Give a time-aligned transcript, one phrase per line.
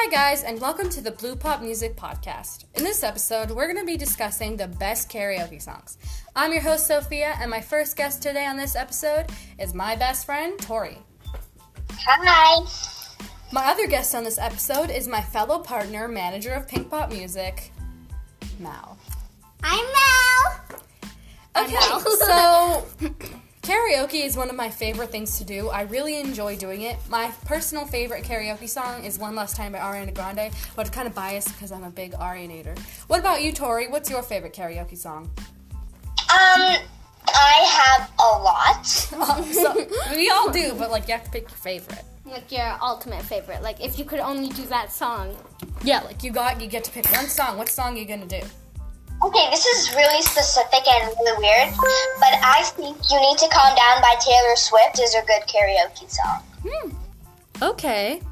[0.00, 2.66] Hi, guys, and welcome to the Blue Pop Music Podcast.
[2.76, 5.98] In this episode, we're going to be discussing the best karaoke songs.
[6.36, 9.26] I'm your host, Sophia, and my first guest today on this episode
[9.58, 10.98] is my best friend, Tori.
[12.06, 12.64] Hi.
[13.50, 17.72] My other guest on this episode is my fellow partner, manager of Pink Pop Music,
[18.60, 18.96] Mal.
[19.64, 20.78] I'm Mel.
[21.56, 22.00] Okay, Mal.
[22.00, 22.86] so
[23.68, 25.68] karaoke is one of my favorite things to do.
[25.68, 26.96] I really enjoy doing it.
[27.10, 31.06] My personal favorite karaoke song is One Last Time by Ariana Grande, but it's kind
[31.06, 32.78] of biased because I'm a big Arianator.
[33.08, 33.86] What about you, Tori?
[33.88, 35.30] What's your favorite karaoke song?
[36.30, 36.78] Um,
[37.26, 38.86] I have a lot.
[38.86, 42.04] so, we all do, but like you have to pick your favorite.
[42.24, 43.62] Like your ultimate favorite.
[43.62, 45.36] Like if you could only do that song.
[45.84, 47.58] Yeah, like you got you get to pick one song.
[47.58, 48.40] What song are you gonna do?
[49.20, 51.74] Okay, this is really specific and really weird,
[52.20, 56.08] but I think You Need to Calm Down by Taylor Swift is a good karaoke
[56.08, 56.42] song.
[56.64, 57.64] Hmm.
[57.64, 58.22] Okay.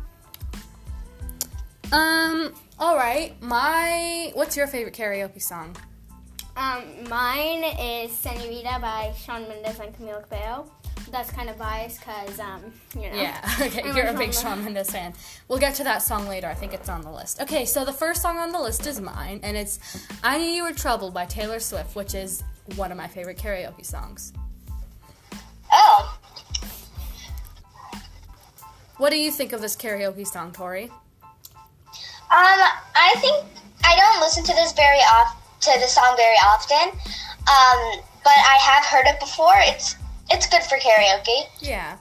[1.90, 2.54] Um.
[2.78, 3.34] All right.
[3.42, 4.30] My.
[4.34, 5.76] What's your favorite karaoke song?
[6.56, 10.70] Um, mine is Senorita by Shawn Mendes and Camila Cabello.
[11.16, 12.60] That's kind of biased because, um,
[12.94, 13.16] you know.
[13.16, 13.40] Yeah.
[13.62, 13.82] Okay.
[13.82, 15.14] I You're a big Shawn Shawn Mendes fan.
[15.48, 16.46] We'll get to that song later.
[16.46, 17.40] I think it's on the list.
[17.40, 17.64] Okay.
[17.64, 19.78] So the first song on the list is mine, and it's
[20.22, 22.44] "I Knew You Were Trouble" by Taylor Swift, which is
[22.74, 24.34] one of my favorite karaoke songs.
[25.72, 26.18] Oh,
[28.98, 30.84] What do you think of this karaoke song, Tori?
[30.84, 30.92] um,
[32.30, 33.42] I think
[33.84, 36.90] I don't listen to this very off to the song very often,
[37.48, 39.54] um, but I have heard it before.
[39.56, 39.96] It's
[40.30, 41.44] it's good for karaoke.
[41.60, 41.96] Yeah.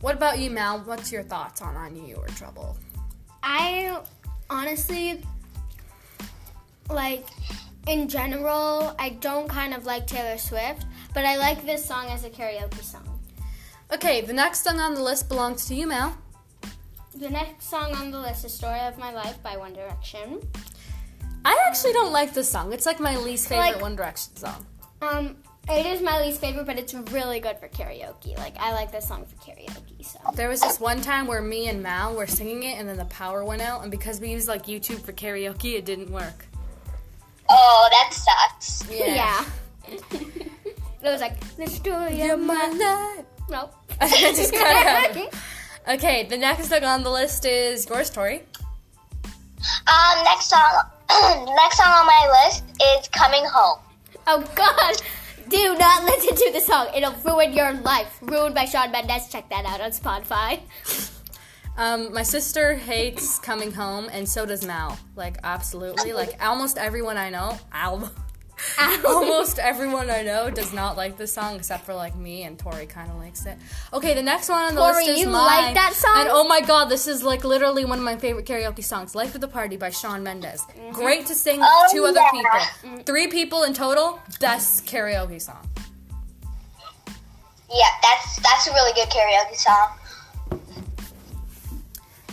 [0.00, 0.80] What about you, Mal?
[0.80, 2.76] What's your thoughts on "I Knew You Were Trouble"?
[3.42, 3.98] I
[4.50, 5.22] honestly,
[6.90, 7.26] like,
[7.86, 12.24] in general, I don't kind of like Taylor Swift, but I like this song as
[12.24, 13.20] a karaoke song.
[13.92, 14.20] Okay.
[14.20, 16.16] The next song on the list belongs to you, Mal.
[17.14, 20.46] The next song on the list is Story of My Life by One Direction.
[21.44, 22.72] I actually don't like this song.
[22.72, 24.66] It's like my least favorite Like- One Direction song.
[25.00, 25.36] Um,
[25.68, 28.36] it is my least favorite, but it's really good for karaoke.
[28.38, 30.18] Like, I like this song for karaoke, so.
[30.34, 33.04] There was this one time where me and Mal were singing it, and then the
[33.06, 36.46] power went out, and because we used like YouTube for karaoke, it didn't work.
[37.48, 38.90] Oh, that sucks.
[38.90, 39.44] Yeah.
[39.88, 40.50] it
[41.02, 43.26] was like, the story You're of my my life.
[43.48, 43.74] Nope.
[44.00, 45.34] I just cut out.
[45.88, 48.42] Okay, the next song on the list is yours, Tori.
[49.86, 50.82] Um, next song,
[51.56, 53.78] next song on my list is "Coming Home."
[54.26, 54.96] Oh God!
[55.48, 56.88] Do not listen to the song.
[56.94, 58.18] It'll ruin your life.
[58.20, 59.28] Ruined by Shawn Mendes.
[59.28, 60.60] Check that out on Spotify.
[61.76, 64.98] Um, my sister hates coming home, and so does Mal.
[65.14, 68.10] Like absolutely, like almost everyone I know, al-
[69.06, 72.86] almost everyone I know does not like this song except for like me and Tori
[72.86, 73.56] kind of likes it.
[73.92, 75.64] Okay, the next one on the Tori, list is you mine.
[75.64, 76.14] like that song?
[76.16, 79.34] And oh my god, this is like literally one of my favorite karaoke songs, "Life
[79.34, 80.62] of the Party" by Shawn Mendes.
[80.92, 82.30] Great to sing with Oh, two other yeah.
[82.82, 84.20] people, three people in total.
[84.40, 85.68] Best karaoke song.
[87.68, 89.88] Yeah, that's that's a really good karaoke song.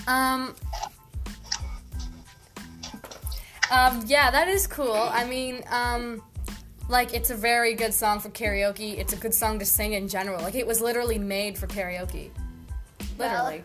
[0.08, 0.56] Um.
[3.72, 4.94] Um, yeah, that is cool.
[4.94, 6.22] I mean, um,
[6.90, 8.98] like it's a very good song for karaoke.
[8.98, 10.42] It's a good song to sing in general.
[10.42, 12.30] Like it was literally made for karaoke.
[13.18, 13.64] Literally.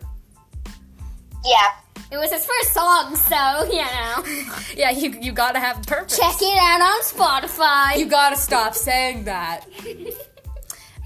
[1.45, 1.71] Yeah.
[2.11, 4.25] It was his first song, so you know.
[4.77, 6.19] Yeah, you you gotta have purpose.
[6.19, 7.99] Check it out on Spotify.
[7.99, 9.67] You gotta stop saying that.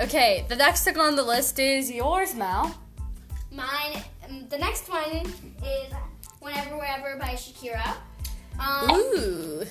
[0.00, 2.74] Okay, the next thing on the list is yours, Mal.
[3.50, 4.02] Mine.
[4.28, 5.26] Um, the next one
[5.64, 5.92] is
[6.40, 7.96] "Whenever Wherever" by Shakira.
[8.60, 9.62] Um, Ooh.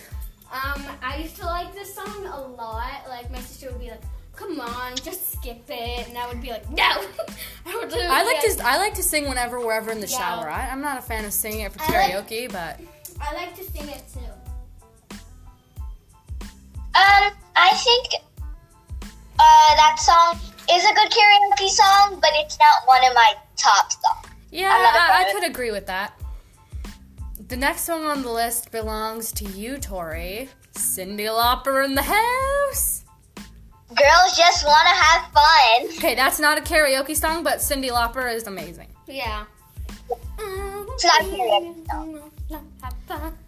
[0.52, 3.04] Um, I used to like this song a lot.
[3.08, 4.02] Like my sister would be like,
[4.36, 6.84] "Come on, just skip it," and I would be like, "No."
[7.66, 10.18] I, would I like be to I like to sing whenever wherever in the Yeah.
[10.18, 10.50] shower.
[10.50, 12.80] I, I'm not a fan of singing it for I like- karaoke, but
[13.22, 14.20] I like to sing it too.
[16.94, 18.22] Um, I think
[19.40, 20.38] uh, that song
[20.74, 24.28] is a good karaoke song, but it's not one of my top songs.
[24.52, 25.28] Yeah, I'm not a I, fan.
[25.28, 26.20] I could agree with that.
[27.52, 30.48] The next song on the list belongs to you, Tori.
[30.72, 33.04] Cyndi Lauper in the house.
[33.90, 35.98] Girls just want to have fun.
[35.98, 38.88] Okay, that's not a karaoke song, but Cyndi Lauper is amazing.
[39.06, 39.44] Yeah.
[40.10, 41.86] It's not karaoke
[43.10, 43.42] song.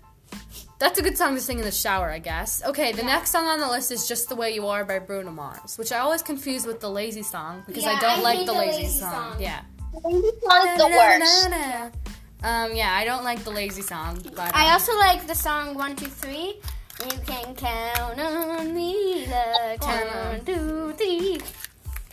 [0.80, 2.62] That's a good song to sing in the shower, I guess.
[2.66, 5.32] Okay, the next song on the list is Just the Way You Are by Bruno
[5.32, 8.48] Mars, which I always confuse with the lazy song because I don't I like the
[8.48, 9.32] the lazy, lazy song.
[9.32, 9.42] song.
[9.42, 9.62] Yeah.
[9.94, 12.03] This song's the worst.
[12.44, 15.76] Um, yeah, I don't like the lazy song, but I um, also like the song
[15.76, 16.60] One Two Three.
[17.04, 19.26] You can count on me.
[19.26, 21.40] The count one, two, three.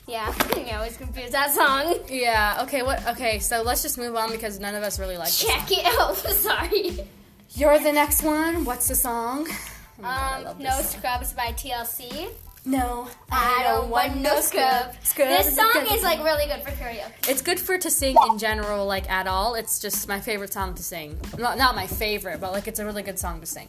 [0.07, 1.95] Yeah, I always confuse that song.
[2.09, 2.61] Yeah.
[2.63, 2.83] Okay.
[2.83, 3.07] What?
[3.09, 3.39] Okay.
[3.41, 5.33] So let's just move on because none of us really like.
[5.33, 6.17] Check it out.
[6.47, 7.07] Sorry.
[7.55, 8.65] You're the next one.
[8.65, 9.47] What's the song?
[9.49, 10.83] Oh God, Um, this No song.
[11.01, 12.29] Scrubs by TLC.
[12.65, 14.95] No, I don't want no scrub.
[15.03, 17.29] Scrub This song is like really good for karaoke.
[17.29, 19.55] It's good for to sing in general, like at all.
[19.55, 21.19] It's just my favorite song to sing.
[21.39, 23.69] Not not my favorite, but like it's a really good song to sing.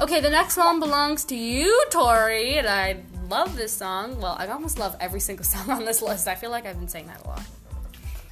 [0.00, 2.98] Okay, the next one belongs to you, Tori, and I
[3.28, 4.20] love this song.
[4.20, 6.28] Well, I almost love every single song on this list.
[6.28, 7.42] I feel like I've been saying that a lot.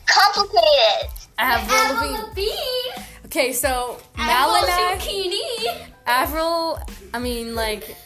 [0.06, 1.10] Complicated.
[1.38, 2.28] Avril Avril Lavigne.
[2.28, 3.04] Lavigne.
[3.26, 5.86] Okay, so Mal Avril and I, Zucchini.
[6.06, 6.80] Avril.
[7.12, 7.96] I mean, like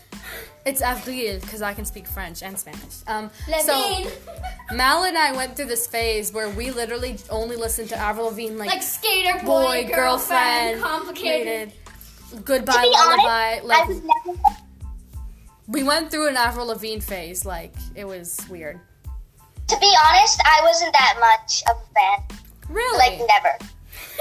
[0.65, 3.03] it's Avril because I can speak French and Spanish.
[3.07, 3.31] Um,
[3.65, 4.07] so
[4.73, 8.57] Mal and I went through this phase where we literally only listened to Avril Lavigne,
[8.57, 11.73] like, like skater boy, boy, girlfriend, girlfriend, complicated.
[12.45, 13.23] goodbye lullaby.
[13.23, 14.39] honest, I Like was never.
[15.69, 17.45] we went through an Avril Lavigne phase.
[17.45, 18.79] Like it was weird.
[19.69, 22.39] To be honest, I wasn't that much of a fan.
[22.69, 22.99] Really?
[22.99, 23.59] Like never.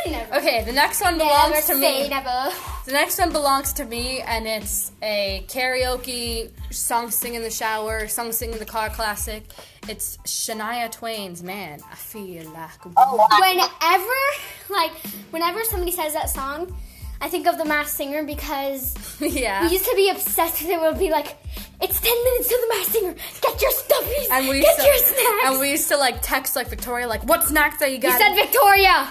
[0.10, 0.36] Never.
[0.36, 2.10] okay, the next one Never belongs to say me.
[2.10, 2.50] never.
[2.86, 8.08] The next one belongs to me, and it's a karaoke song sing in the shower,
[8.08, 9.44] song sing in the car classic.
[9.88, 13.28] It's Shania Twain's "Man, I Feel Like." Oh, wow.
[13.40, 14.20] Whenever,
[14.70, 14.92] like,
[15.32, 16.76] whenever somebody says that song,
[17.22, 19.64] I think of the Masked Singer because yeah.
[19.66, 20.80] we used to be obsessed with it.
[20.82, 21.38] We'll be like,
[21.82, 23.16] "It's ten minutes to the Masked Singer.
[23.42, 24.28] Get your stuffies.
[24.32, 27.08] and we get used to, your snacks." and we used to like text like Victoria,
[27.08, 28.14] like, "What snacks are you got?
[28.14, 29.08] you said Victoria.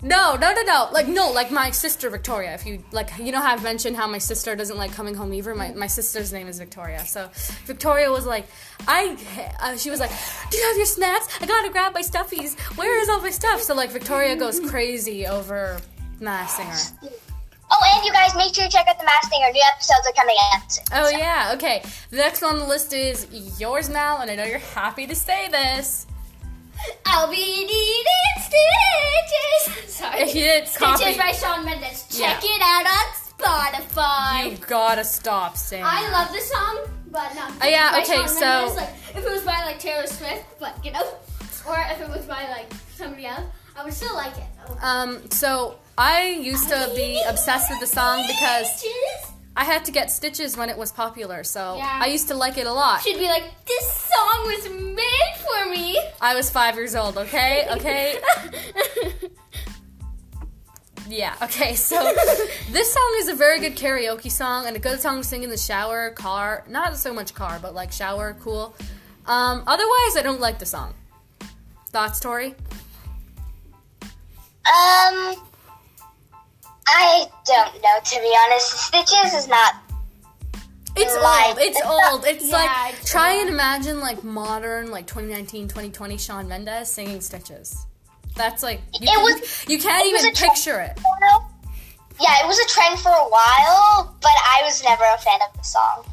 [0.00, 0.88] No, no, no, no.
[0.92, 2.54] Like no, like my sister Victoria.
[2.54, 5.34] If you like, you know how I've mentioned how my sister doesn't like coming home
[5.34, 5.54] either.
[5.54, 7.04] My my sister's name is Victoria.
[7.04, 7.28] So
[7.64, 8.46] Victoria was like,
[8.86, 9.16] I,
[9.60, 10.10] uh, she was like,
[10.50, 11.26] do you have your snacks?
[11.40, 12.58] I gotta grab my stuffies.
[12.76, 13.60] Where is all my stuff?
[13.60, 15.80] So like Victoria goes crazy over
[16.20, 17.12] Masked Singer.
[17.70, 19.50] Oh, and you guys, make sure you check out the Masked Singer.
[19.52, 20.72] New episodes are coming out.
[20.72, 20.84] soon.
[20.92, 21.82] Oh yeah, okay.
[22.10, 23.26] The next one on the list is
[23.60, 26.06] yours, now, and I know you're happy to say this.
[27.06, 28.04] I'll be needing
[28.38, 29.94] stitches.
[29.94, 30.20] Sorry.
[30.20, 32.04] If you didn't copy, Stitches by Shawn Mendes.
[32.16, 32.50] Check Yeah.
[32.56, 33.06] it out on
[33.72, 34.50] Spotify.
[34.52, 35.84] you gotta stop saying.
[35.86, 36.78] I love this song,
[37.10, 37.52] but not.
[37.62, 38.76] Oh, yeah, okay, Shawn so- Mendes.
[38.76, 41.02] Like, if it was by like Taylor Swift, but you know,
[41.68, 43.44] or if it was by like somebody else,
[43.76, 44.44] I would still like it.
[44.82, 48.84] Um, so I used to be obsessed with the song because
[49.56, 51.98] I had to get stitches when it was popular, so Yeah.
[52.02, 53.02] I used to like it a lot.
[53.02, 57.66] She'd be like, "This song was made for me." I was five years old, okay?
[57.72, 58.18] Okay?
[61.08, 61.96] yeah, okay, so
[62.70, 65.50] this song is a very good karaoke song and a good song to sing in
[65.50, 68.74] the shower, car, not so much car, but like shower, cool.
[69.26, 70.94] Um, otherwise, I don't like the song.
[71.90, 72.54] Thoughts, Tori?
[74.68, 75.34] Um,
[76.86, 77.98] I don't know.
[78.04, 79.74] To be honest, Stitches is not.
[81.00, 81.58] It's Like- old.
[81.60, 82.24] It's old.
[82.26, 83.40] It's Yeah, like it's try old.
[83.42, 87.86] and imagine like modern, like 2019, 2020 Shawn Mendes singing Stitches.
[88.36, 90.98] That's like you, It can, was- you can't even picture it.
[92.20, 95.56] Yeah, it was a trend for a while, but I was never a fan of
[95.56, 96.04] the song.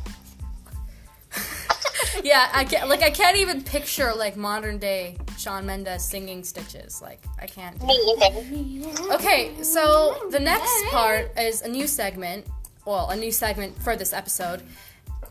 [2.24, 7.02] yeah, I can't like I can't even picture like modern day Shawn Mendes singing Stitches.
[7.02, 7.82] Like I can't.
[7.84, 9.14] Me either.
[9.16, 12.46] Okay, so the next part is a new segment.
[12.86, 14.62] Well, a new segment for this episode,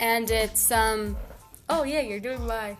[0.00, 1.16] and it's um.
[1.68, 2.76] Oh yeah, you're doing my.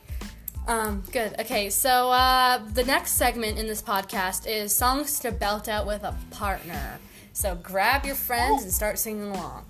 [0.66, 1.38] Um, good.
[1.40, 6.02] Okay, so uh, the next segment in this podcast is songs to belt out with
[6.04, 6.98] a partner.
[7.34, 9.66] So grab your friends and start singing along.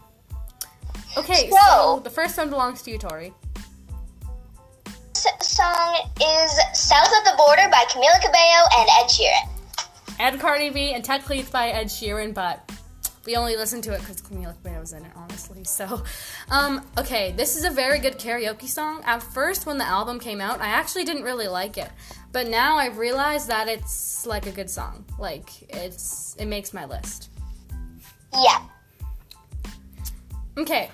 [1.16, 3.32] Okay, so So- the first one belongs to you, Tori.
[5.14, 9.48] This song is "South of the Border" by Camila Cabello and Ed Sheeran.
[10.20, 12.63] and Cardi B and Ted Cleats by Ed Sheeran, but
[13.26, 15.64] we only listened to it because Camila Cabello was in it, honestly.
[15.64, 16.02] So,
[16.50, 19.02] um, okay, this is a very good karaoke song.
[19.04, 21.90] At first, when the album came out, I actually didn't really like it,
[22.32, 25.04] but now I've realized that it's like a good song.
[25.18, 27.30] Like it's it makes my list.
[28.32, 28.62] Yeah.
[30.58, 30.90] Okay.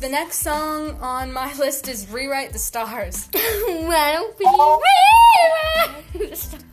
[0.00, 3.28] The next song on my list is Rewrite the Stars.
[3.32, 4.46] Why don't we
[6.20, 6.71] rewrite- Sorry.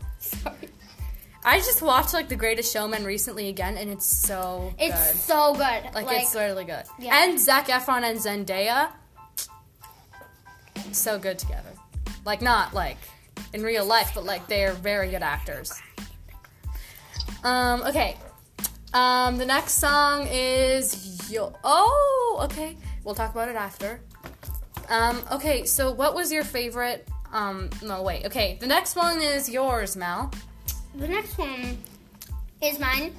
[1.50, 5.20] I just watched like The Greatest Showman recently again and it's so It's good.
[5.20, 5.94] so good.
[5.96, 6.84] Like, it's really good.
[7.00, 7.24] Yeah.
[7.24, 8.90] And Zac Efron and Zendaya,
[10.92, 11.72] so good together.
[12.24, 12.98] Like not like
[13.54, 15.74] in real life, but like they're very good actors.
[17.44, 17.82] Um.
[17.82, 18.16] Okay.
[18.94, 19.38] Um.
[19.38, 21.54] The next song is yo.
[21.64, 22.42] Oh.
[22.44, 22.78] Okay.
[23.04, 24.02] We'll talk about it after.
[24.88, 25.20] Um.
[25.32, 25.66] Okay.
[25.66, 27.08] So what was your favorite?
[27.32, 27.72] Um.
[27.82, 28.04] No.
[28.04, 28.26] Wait.
[28.28, 28.58] Okay.
[28.60, 30.32] The next one is yours, Mal.
[31.00, 31.78] The next one
[32.62, 33.14] is mine.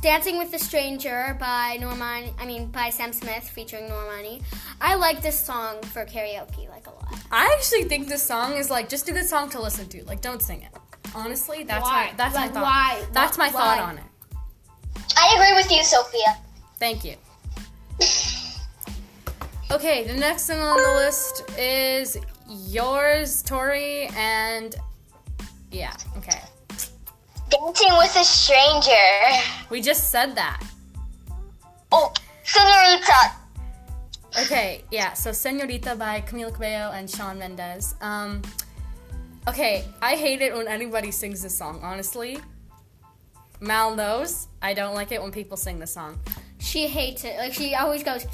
[0.00, 4.42] Dancing with a Stranger by Normani, I mean by Sam Smith featuring Normani.
[4.80, 7.14] I like this song for karaoke like a lot.
[7.30, 10.02] I actually think this song is like just a good song to listen to.
[10.04, 10.70] Like, don't sing it.
[11.14, 12.06] Honestly, that's Why?
[12.10, 12.62] my that's Like, my thought.
[12.62, 13.02] why?
[13.12, 13.52] That's my Why?
[13.52, 14.04] thought on it.
[15.18, 16.38] I agree with you, Sophia.
[16.78, 17.16] Thank you.
[19.70, 22.16] Okay, the next thing on the list is
[22.48, 24.74] yours, Tori, and
[25.70, 26.40] yeah, okay.
[27.50, 28.92] Dancing with a stranger.
[29.70, 30.62] We just said that.
[31.92, 32.12] Oh,
[32.42, 33.36] Senorita.
[34.44, 37.94] Okay, yeah, so Senorita by Camila Cabello and Shawn Mendes.
[38.00, 38.42] Um,
[39.48, 42.38] okay, I hate it when anybody sings this song, honestly.
[43.60, 44.48] Mal knows.
[44.60, 46.18] I don't like it when people sing this song.
[46.58, 47.38] She hates it.
[47.38, 48.26] Like she always goes,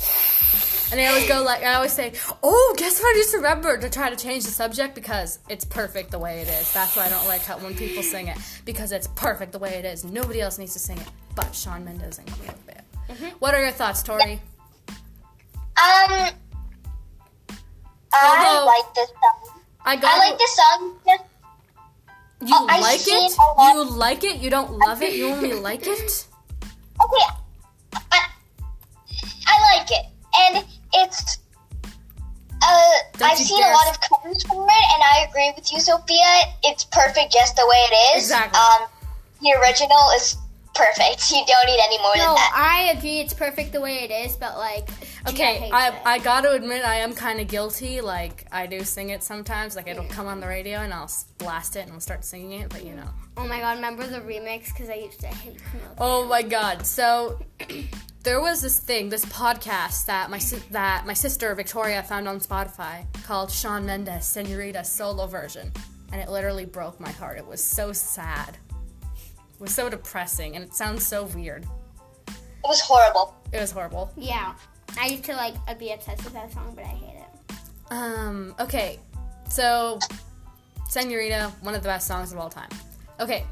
[0.92, 3.16] And I always go like I always say, "Oh, guess what?
[3.16, 6.48] I just remembered to try to change the subject because it's perfect the way it
[6.48, 9.58] is." That's why I don't like how when people sing it because it's perfect the
[9.58, 10.04] way it is.
[10.04, 12.54] Nobody else needs to sing it but Shawn Mendes and Camila
[13.06, 13.32] Cabello.
[13.38, 14.40] What are your thoughts, Tori?
[15.74, 16.28] Um,
[18.12, 19.60] I like this song.
[19.84, 20.98] I got I like this song.
[22.42, 23.36] you Oh, like it.
[23.58, 24.40] You like it.
[24.42, 25.14] You don't love it.
[25.14, 26.26] You only like it.
[27.02, 27.41] Okay,
[30.94, 31.38] it's.
[32.64, 35.80] Uh, I've seen dare a lot of covers for it, and I agree with you,
[35.80, 36.54] Sophia.
[36.62, 38.24] It's perfect just the way it is.
[38.24, 38.58] Exactly.
[38.58, 38.88] Um,
[39.40, 40.36] the original is
[40.74, 41.30] perfect.
[41.32, 42.52] You don't need any more "No, than that.
[42.54, 43.18] I agree.
[43.20, 44.88] It's perfect the way it is, but like,
[45.28, 45.94] Okay, I it.
[46.04, 48.00] I got to admit I am kind of guilty.
[48.00, 49.76] Like I do sing it sometimes.
[49.76, 52.70] Like it'll come on the radio and I'll blast it and I'll start singing it.
[52.70, 53.08] But you know.
[53.36, 54.68] oh my god, remember the remix?
[54.68, 55.94] Because I used to hate Camila.
[55.98, 56.86] Oh my god.
[56.86, 57.40] So
[58.22, 60.38] there was this thing, this podcast that my
[60.70, 65.72] that my sister Victoria found on Spotify called Shawn Mendes Senorita solo version,
[66.12, 67.38] and it literally broke my heart.
[67.38, 68.56] It was so sad.
[69.14, 71.66] It was so depressing, and it sounds so weird.
[72.28, 73.34] It was horrible.
[73.52, 74.12] It was horrible.
[74.16, 74.54] Yeah,
[74.98, 77.56] I used to like I'd be obsessed with that song, but I hate it.
[77.90, 78.54] Um.
[78.60, 79.00] Okay.
[79.48, 79.98] So,
[80.88, 82.70] Senorita, one of the best songs of all time.
[83.20, 83.44] Okay.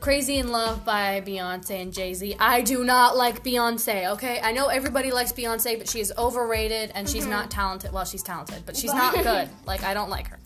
[0.00, 2.36] Crazy in Love by Beyonce and Jay Z.
[2.38, 4.40] I do not like Beyonce, okay?
[4.42, 7.92] I know everybody likes Beyonce, but she is overrated and she's not talented.
[7.92, 9.48] Well, she's talented, but she's not good.
[9.64, 10.38] Like, I don't like her.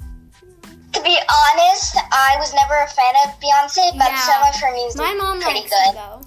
[0.92, 4.16] To be honest, I was never a fan of Beyonce, but Yeah.
[4.20, 5.96] some of her music My mom is pretty likes good.
[5.96, 6.26] it.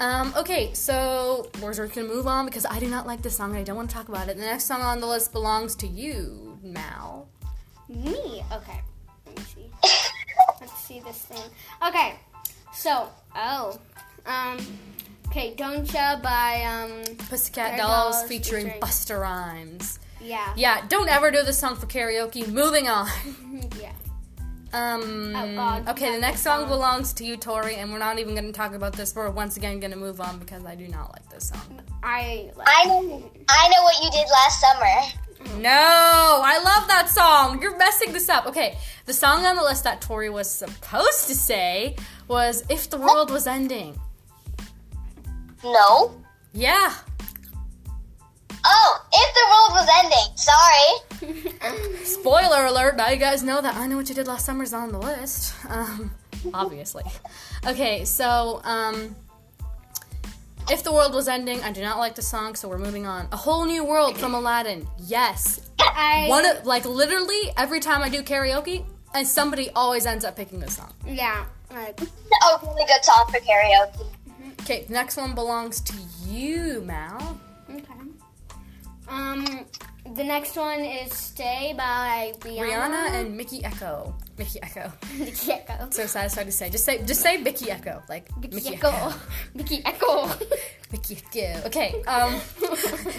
[0.00, 3.50] Um, okay, so we're just gonna move on because I do not like this song
[3.50, 4.36] and I don't want to talk about it.
[4.36, 7.28] The next song on the list belongs to you, Mal.
[7.88, 8.44] Me?
[8.52, 8.80] Okay.
[9.26, 9.70] Let me see.
[10.60, 11.50] Let's see this thing.
[11.86, 12.14] Okay.
[12.74, 13.78] So, oh.
[14.26, 14.58] Um
[15.28, 19.98] okay, Don't Ya by um Pussycat Pussycat Dolls Dolls featuring featuring- Busta Rhymes.
[20.20, 20.52] yeah.
[20.56, 22.46] Yeah, don't ever do this song for karaoke.
[22.48, 23.08] Moving on.
[23.80, 23.92] Yeah.
[24.70, 26.68] Um, Oh, God, okay, the next song song.
[26.68, 29.14] belongs to you, Tori, and we're not even going to talk about this.
[29.16, 31.80] We're once again going to move on because I do not like this song.
[32.02, 35.58] I like I know, I know what you did last summer.
[35.62, 35.70] No,
[36.44, 37.62] I love that song.
[37.62, 38.46] You're messing this up.
[38.46, 41.96] Okay, the song on the list that Tori was supposed to say
[42.28, 43.98] was If the World Was Ending.
[45.64, 46.22] No.
[46.52, 46.94] Yeah.
[48.64, 51.38] Oh, if the world was ending.
[51.40, 51.94] Sorry.
[52.04, 54.74] Spoiler alert, now you guys know that I Know What You Did Last Summer is
[54.74, 55.54] on the list.
[55.68, 56.10] Um,
[56.52, 57.04] obviously.
[57.66, 59.16] Okay, so, um,
[60.70, 63.28] If the World Was Ending, I do not like the song, so we're moving on.
[63.32, 64.86] A Whole New World from Aladdin.
[64.98, 65.60] Yes.
[65.80, 70.36] I One of, like, literally, every time I do karaoke, and somebody always ends up
[70.36, 70.92] picking this song.
[71.06, 74.06] yeah, like A really good song for karaoke.
[74.62, 75.94] Okay, next one belongs to
[76.26, 77.38] you, Mal.
[77.70, 77.84] okay.
[79.08, 79.64] Um,
[80.14, 82.60] the next one is "Stay" by Rihanna.
[82.60, 84.12] Rihanna and Mikky Ekko.
[84.38, 84.92] Mikky Ekko.
[85.18, 85.92] Mikky Ekko.
[85.94, 86.68] So satisfied to say.
[86.70, 88.06] Just say just say Mikky Ekko.
[88.08, 89.14] Like Mikky Ekko.
[89.54, 90.28] Mikky Ekko.
[90.92, 91.66] Mikky Ekko.
[91.66, 92.02] Okay.
[92.06, 92.34] Um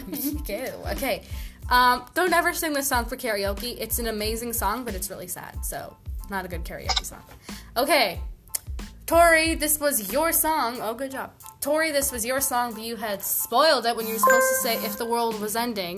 [0.10, 0.92] Mikky Ekko.
[0.94, 1.24] Okay.
[1.72, 3.76] Um, don't ever sing this song for karaoke.
[3.80, 5.64] It's an amazing song, but it's really sad.
[5.64, 5.96] So
[6.30, 7.22] not a good karaoke song.
[7.78, 8.20] Okay.
[9.10, 10.78] Tori, this was your song.
[10.84, 11.32] Oh, good job.
[11.62, 14.56] Tori, this was your song, but you had spoiled it when you were supposed to
[14.62, 15.98] say if the world was ending.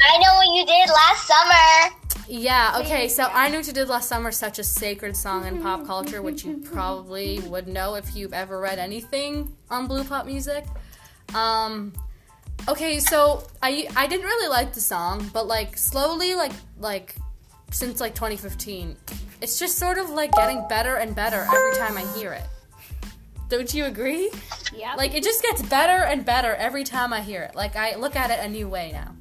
[0.00, 2.26] I know what you did last summer.
[2.26, 5.62] Yeah, okay, so I Knew What You Did Last Summer, such a sacred song in
[5.62, 10.26] pop culture, which you probably would know if you've ever read anything on Blue Pop
[10.26, 10.64] Music.
[11.34, 11.92] Um,
[12.66, 17.14] okay, so I I didn't really like the song, but like slowly, like like
[17.70, 18.96] since like 2015,
[19.42, 22.44] it's just sort of like getting better and better every time I hear it.
[23.48, 24.30] Don't you agree?
[24.74, 24.96] Yep.
[24.96, 27.54] Like it just gets better and better every time I hear it.
[27.54, 29.14] Like I look at it a new way now.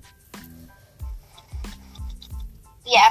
[2.85, 3.09] Yeah.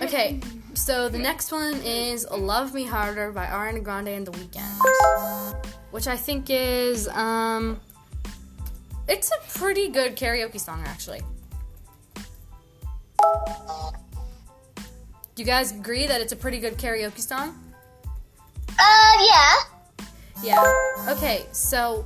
[0.00, 0.40] Okay,
[0.74, 5.56] so the next one is "Love Me Harder" by Ariana Grande and The Weeknd.
[5.90, 7.80] which I think is um
[9.08, 11.20] it's a pretty good karaoke song actually.
[15.38, 17.56] Do you guys agree that it's a pretty good karaoke song?
[18.76, 19.54] Uh, yeah.
[20.42, 20.64] Yeah.
[21.10, 22.04] Okay, so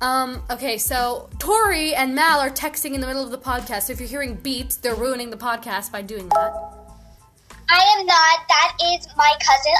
[0.00, 3.86] um okay, so Tori and Mal are texting in the middle of the podcast.
[3.86, 6.52] So if you're hearing beeps, they're ruining the podcast by doing that.
[7.68, 8.38] I am not.
[8.46, 9.74] That is my cousin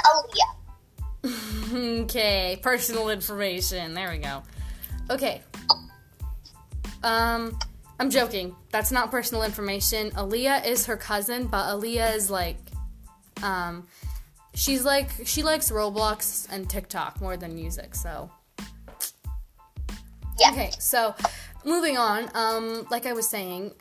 [1.23, 2.01] Aaliyah.
[2.03, 3.93] okay, personal information.
[3.93, 4.43] There we go.
[5.09, 5.41] Okay.
[7.01, 7.57] Um,
[7.99, 8.55] I'm joking.
[8.71, 10.11] That's not personal information.
[10.11, 12.57] Aaliyah is her cousin, but Aaliyah is like,
[13.41, 13.87] um,
[14.53, 17.95] she's like she likes Roblox and TikTok more than music.
[17.95, 18.29] So
[20.39, 20.51] Yeah.
[20.51, 21.15] okay, so
[21.65, 22.29] moving on.
[22.35, 23.73] Um, like I was saying,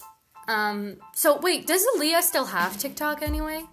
[0.48, 3.64] um, so wait, does Aaliyah still have TikTok anyway?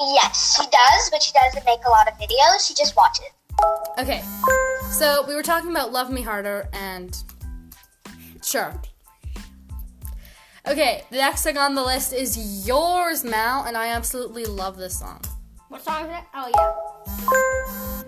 [0.00, 2.68] Yes, she does, but she doesn't make a lot of videos.
[2.68, 3.26] She just watches.
[3.98, 4.22] Okay,
[4.92, 7.16] so we were talking about Love Me Harder and.
[8.44, 8.72] Sure.
[10.68, 14.98] Okay, the next song on the list is Yours, Mal, and I absolutely love this
[14.98, 15.22] song.
[15.68, 16.24] What song is it?
[16.34, 18.02] Oh yeah.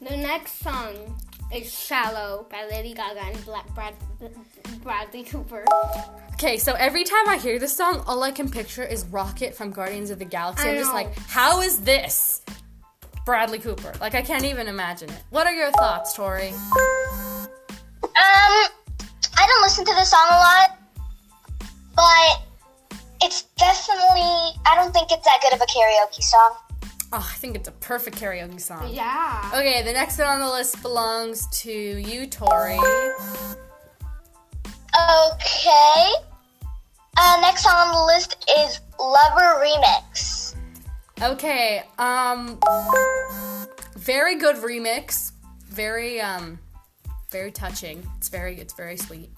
[0.00, 1.16] The next song
[1.54, 3.94] is "Shallow" by Lady Gaga and Black Brad,
[4.82, 5.64] Bradley Cooper.
[6.32, 9.70] Okay, so every time I hear this song, all I can picture is Rocket from
[9.70, 10.66] Guardians of the Galaxy.
[10.66, 12.42] I I'm just like, how is this
[13.24, 13.92] Bradley Cooper?
[14.00, 15.22] Like, I can't even imagine it.
[15.30, 16.48] What are your thoughts, Tori?
[16.48, 16.58] Um,
[18.16, 20.78] I don't listen to this song a lot,
[21.94, 22.42] but
[23.22, 24.58] it's definitely.
[24.66, 26.56] I don't think it's that good of a karaoke song.
[27.14, 28.90] Oh, I think it's a perfect karaoke song.
[28.92, 29.50] Yeah.
[29.54, 32.78] Okay, the next one on the list belongs to you, Tori.
[34.94, 36.12] Okay.
[37.16, 40.54] Uh, next song on the list is Lover Remix.
[41.20, 42.58] Okay, um
[43.96, 45.32] very good remix.
[45.68, 46.58] Very um
[47.30, 48.06] very touching.
[48.16, 49.30] It's very it's very sweet.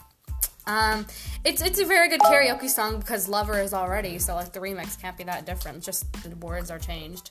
[0.66, 1.06] Um
[1.44, 5.00] it's it's a very good karaoke song because Lover is already, so like the remix
[5.00, 5.82] can't be that different.
[5.82, 7.30] Just the words are changed.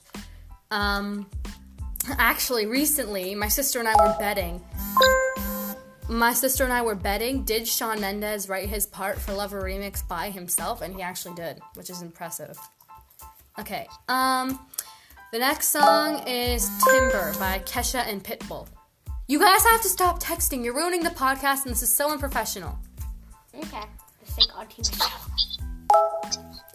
[0.70, 1.26] Um
[2.18, 4.62] actually recently my sister and I were betting.
[6.08, 10.06] My sister and I were betting did Shawn Mendes write his part for Lover Remix
[10.06, 12.58] by himself and he actually did, which is impressive.
[13.58, 13.86] Okay.
[14.08, 14.58] Um,
[15.32, 18.68] the next song is Timber by Kesha and Pitbull.
[19.26, 20.64] You guys have to stop texting.
[20.64, 22.78] You're ruining the podcast, and this is so unprofessional.
[23.58, 23.82] Okay.
[24.20, 24.84] Let's take our team.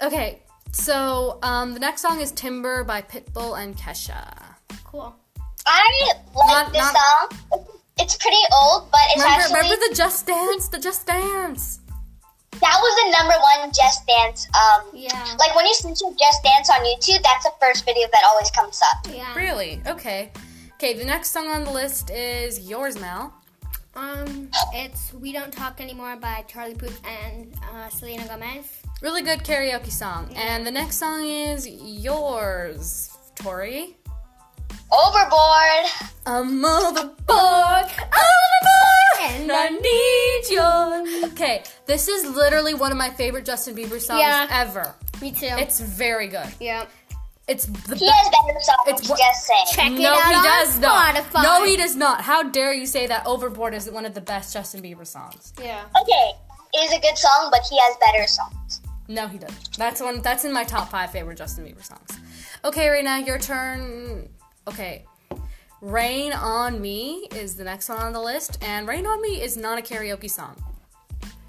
[0.01, 0.41] Okay.
[0.71, 4.55] So, um, the next song is Timber by Pitbull and Kesha.
[4.83, 5.15] Cool.
[5.65, 7.65] I like Not- this not- song.
[7.97, 10.67] It's pretty old, but it's Remember, actually remember the Just Dance?
[10.69, 11.79] The Just Dance.
[12.61, 14.47] that was the number one Just Dance.
[14.53, 15.35] Um, Yeah.
[15.37, 18.49] like when you search up Just Dance on YouTube, that's the first video that always
[18.51, 19.05] comes up.
[19.13, 19.33] Yeah.
[19.35, 19.81] Really?
[19.85, 20.31] Okay.
[20.75, 23.33] Okay, the next song on the list is yours, Mal.
[23.95, 28.65] Um, it's "We Don't Talk Anymore" by Charlie Puth and uh, Selena Gomez.
[29.01, 30.31] Really good karaoke song.
[30.35, 33.95] And the next song is yours, Tori.
[34.91, 35.85] Overboard.
[36.25, 40.49] I'm overboard, overboard, and I need
[41.23, 41.29] you.
[41.31, 44.47] Okay, this is literally one of my favorite Justin Bieber songs Yeah.
[44.51, 44.95] ever.
[45.21, 45.47] Me too.
[45.47, 46.47] It's very good.
[46.59, 46.85] yeah.
[47.49, 48.77] It's the He has better songs.
[48.87, 49.65] It's what- just saying.
[49.71, 51.33] Check it no, out he on does not.
[51.43, 52.21] No, he does not.
[52.21, 55.51] How dare you say that Overboard is one of the best Justin Bieber songs?
[55.59, 55.83] Yeah.
[55.99, 56.33] Okay,
[56.73, 58.81] it is a good song, but he has better songs.
[59.07, 59.77] No, he doesn't.
[59.77, 60.21] That's one.
[60.21, 62.09] That's in my top five favorite Justin Bieber songs.
[62.63, 64.29] Okay, Raina, your turn.
[64.67, 65.05] Okay,
[65.81, 69.57] "Rain on Me" is the next one on the list, and "Rain on Me" is
[69.57, 70.55] not a karaoke song.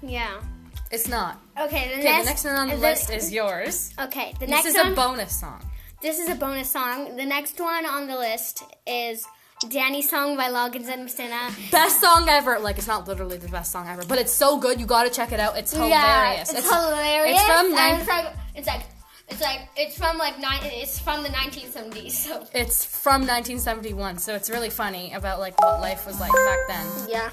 [0.01, 0.41] Yeah.
[0.89, 1.39] It's not.
[1.57, 1.87] Okay.
[1.89, 2.19] The Okay, next.
[2.23, 3.93] the next one on the the- list is yours.
[3.99, 4.33] Okay.
[4.33, 5.61] The This next is a bonus song.
[6.01, 7.15] This is a bonus song.
[7.15, 9.25] The next one on the list is
[9.69, 11.51] Danny's song by Loggins and Messina.
[11.71, 12.59] Best song ever.
[12.59, 14.79] Like it's not literally the best song ever, but it's so good.
[14.79, 15.57] You got to check it out.
[15.57, 16.51] It's hilarious.
[16.51, 17.39] Yeah, it's, hilarious.
[17.39, 18.81] It's from nine- it's like it's like
[19.29, 20.59] it's like it's from like nine.
[20.63, 22.11] It's from the 1970s.
[22.11, 26.59] So It's from 1971, so it's really funny about like what life was like back
[26.67, 26.87] then.
[27.09, 27.29] yeah.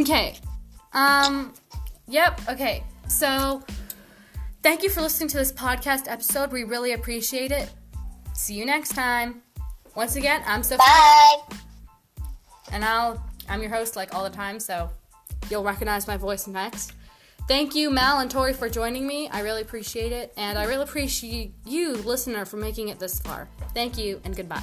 [0.00, 0.36] Okay.
[0.92, 1.52] Um
[2.06, 2.84] yep, okay.
[3.08, 3.62] So
[4.64, 6.50] thank you for listening to this podcast episode.
[6.50, 7.70] We really appreciate it.
[8.32, 9.42] See you next time.
[9.94, 11.36] Once again, I'm Sophia Bye.
[12.72, 14.90] and I'll I'm your host like all the time, so
[15.50, 16.94] you'll recognize my voice next.
[17.46, 19.28] Thank you, Mal and Tori, for joining me.
[19.28, 23.48] I really appreciate it, and I really appreciate you, listener, for making it this far.
[23.74, 24.62] Thank you, and goodbye.